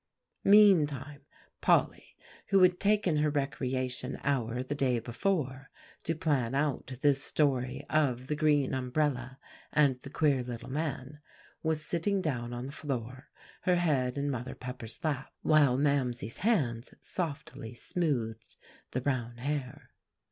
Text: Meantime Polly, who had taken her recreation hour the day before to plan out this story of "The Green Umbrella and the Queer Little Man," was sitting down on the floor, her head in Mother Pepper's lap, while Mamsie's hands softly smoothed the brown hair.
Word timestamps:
Meantime 0.43 1.21
Polly, 1.61 2.17
who 2.47 2.63
had 2.63 2.79
taken 2.79 3.17
her 3.17 3.29
recreation 3.29 4.19
hour 4.23 4.63
the 4.63 4.73
day 4.73 4.97
before 4.97 5.69
to 6.03 6.15
plan 6.15 6.55
out 6.55 6.87
this 7.03 7.21
story 7.23 7.85
of 7.87 8.25
"The 8.25 8.35
Green 8.35 8.73
Umbrella 8.73 9.37
and 9.71 9.97
the 9.97 10.09
Queer 10.09 10.41
Little 10.41 10.71
Man," 10.71 11.19
was 11.61 11.85
sitting 11.85 12.19
down 12.19 12.51
on 12.51 12.65
the 12.65 12.71
floor, 12.71 13.29
her 13.61 13.75
head 13.75 14.17
in 14.17 14.31
Mother 14.31 14.55
Pepper's 14.55 14.99
lap, 15.03 15.31
while 15.43 15.77
Mamsie's 15.77 16.37
hands 16.37 16.95
softly 16.99 17.75
smoothed 17.75 18.57
the 18.89 19.01
brown 19.01 19.37
hair. 19.37 19.91